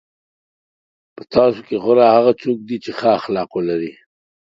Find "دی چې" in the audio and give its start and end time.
2.67-2.91